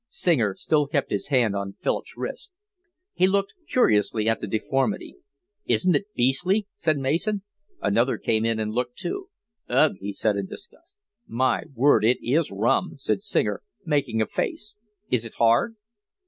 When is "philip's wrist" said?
1.79-2.49